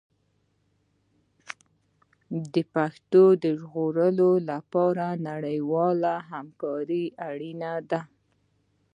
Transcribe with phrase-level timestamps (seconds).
[2.53, 8.01] د پښتو د ژغورلو لپاره نړیواله همکاري اړینه ده.